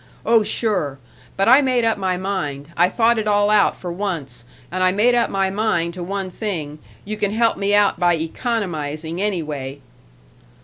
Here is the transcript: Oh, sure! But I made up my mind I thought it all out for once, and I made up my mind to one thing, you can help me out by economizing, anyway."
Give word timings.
Oh, 0.25 0.41
sure! 0.41 0.97
But 1.37 1.47
I 1.47 1.61
made 1.61 1.85
up 1.85 1.95
my 1.95 2.17
mind 2.17 2.69
I 2.75 2.89
thought 2.89 3.19
it 3.19 3.27
all 3.27 3.51
out 3.51 3.77
for 3.77 3.91
once, 3.91 4.45
and 4.71 4.83
I 4.83 4.91
made 4.91 5.13
up 5.13 5.29
my 5.29 5.51
mind 5.51 5.93
to 5.93 6.01
one 6.01 6.31
thing, 6.31 6.79
you 7.05 7.17
can 7.17 7.29
help 7.29 7.55
me 7.55 7.75
out 7.75 7.99
by 7.99 8.15
economizing, 8.15 9.21
anyway." 9.21 9.79